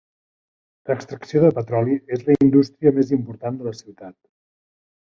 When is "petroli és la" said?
1.59-2.39